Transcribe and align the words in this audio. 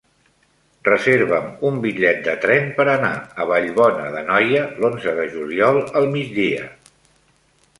Reserva'm 0.85 1.51
un 1.69 1.75
bitllet 1.83 2.23
de 2.27 2.33
tren 2.45 2.71
per 2.79 2.85
anar 2.93 3.11
a 3.43 3.47
Vallbona 3.51 4.09
d'Anoia 4.17 4.65
l'onze 4.81 5.15
de 5.21 5.29
juliol 5.37 5.81
al 6.01 6.09
migdia. 6.17 6.65